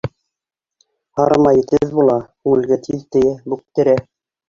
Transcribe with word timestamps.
Һары 1.21 1.37
май 1.47 1.61
етеҙ 1.61 1.95
була, 2.01 2.17
күңелгә 2.49 2.83
тиҙ 2.91 3.09
тейә, 3.15 3.39
бүктерә... 3.55 4.01